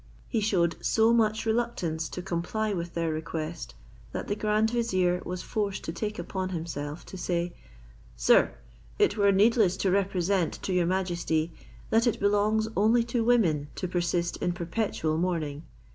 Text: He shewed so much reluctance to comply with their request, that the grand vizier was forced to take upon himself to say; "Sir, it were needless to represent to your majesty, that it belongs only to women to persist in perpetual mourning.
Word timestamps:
He 0.27 0.41
shewed 0.41 0.77
so 0.83 1.13
much 1.13 1.45
reluctance 1.45 2.09
to 2.09 2.23
comply 2.23 2.73
with 2.73 2.95
their 2.95 3.11
request, 3.13 3.75
that 4.13 4.27
the 4.27 4.35
grand 4.35 4.71
vizier 4.71 5.21
was 5.23 5.43
forced 5.43 5.83
to 5.83 5.93
take 5.93 6.17
upon 6.17 6.49
himself 6.49 7.05
to 7.05 7.19
say; 7.19 7.53
"Sir, 8.15 8.55
it 8.97 9.15
were 9.15 9.31
needless 9.31 9.77
to 9.77 9.91
represent 9.91 10.53
to 10.63 10.73
your 10.73 10.87
majesty, 10.87 11.51
that 11.91 12.07
it 12.07 12.19
belongs 12.19 12.67
only 12.75 13.03
to 13.03 13.23
women 13.23 13.67
to 13.75 13.87
persist 13.87 14.37
in 14.37 14.53
perpetual 14.53 15.19
mourning. 15.19 15.65